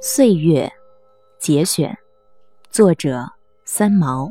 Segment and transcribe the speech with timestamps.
[0.00, 0.70] 岁月
[1.38, 1.96] 节选，
[2.70, 3.26] 作者
[3.64, 4.30] 三毛。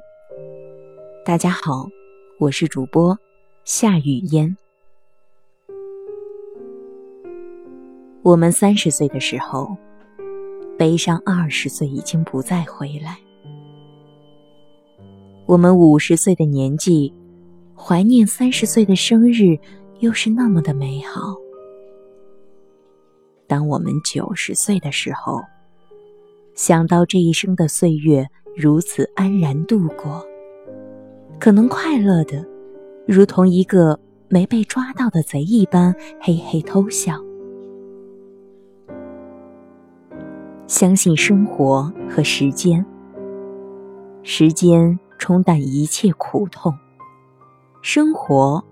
[1.25, 1.87] 大家好，
[2.39, 3.17] 我是主播
[3.65, 4.55] 夏雨嫣。
[8.21, 9.75] 我们三十岁的时候，
[10.77, 13.17] 悲伤二十岁已经不再回来；
[15.45, 17.13] 我们五十岁的年纪，
[17.75, 19.57] 怀念三十岁的生日，
[19.99, 21.42] 又是那么的美好。
[23.53, 25.39] 当我们九十岁的时候，
[26.55, 30.25] 想到这一生的岁月如此安然度过，
[31.39, 32.43] 可能快乐的，
[33.07, 37.13] 如同一个没被抓到的贼一般，嘿嘿偷笑。
[40.65, 42.83] 相信生活和时间，
[44.23, 46.73] 时间冲淡一切苦痛，
[47.83, 48.65] 生活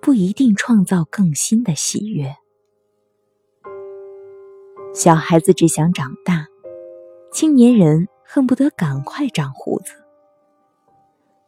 [0.00, 2.34] 不一定创造更新的喜悦。
[4.94, 6.46] 小孩子只想长大，
[7.32, 9.94] 青年人恨不得赶快长胡子，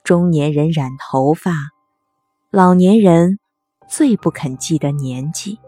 [0.03, 1.53] 中年人染头发，
[2.51, 3.39] 老年人
[3.87, 5.59] 最不肯记得年纪。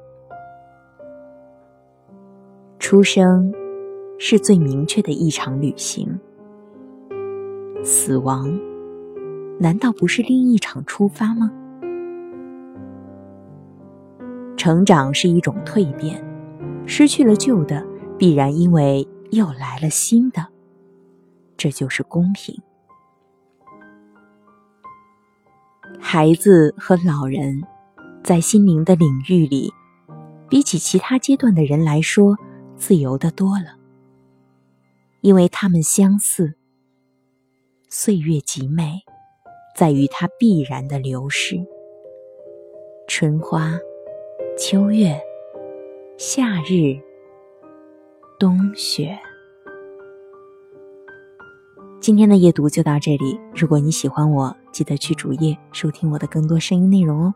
[2.78, 3.52] 出生
[4.18, 6.18] 是最明确的一场旅行，
[7.84, 8.58] 死亡
[9.60, 11.52] 难道不是另一场出发吗？
[14.56, 16.25] 成长是一种蜕变。
[16.86, 17.84] 失去了旧的，
[18.16, 20.46] 必然因为又来了新的，
[21.56, 22.56] 这就是公平。
[25.98, 27.62] 孩子和老人
[28.22, 29.72] 在心灵的领域里，
[30.48, 32.36] 比起其他阶段的人来说，
[32.76, 33.76] 自由的多了，
[35.20, 36.54] 因为他们相似。
[37.88, 39.00] 岁月极美，
[39.76, 41.56] 在于它必然的流逝。
[43.08, 43.78] 春花，
[44.58, 45.20] 秋月。
[46.18, 46.98] 夏日，
[48.38, 49.18] 冬雪。
[52.00, 53.38] 今天的夜读就到这里。
[53.54, 57.34] 如果你喜欢我，记得去主页收听我的更多声音内容哦。